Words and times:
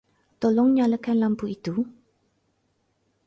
Tolong 0.41 0.69
nyalakan 0.75 1.17
lampu 1.21 1.45
itu. 1.55 1.75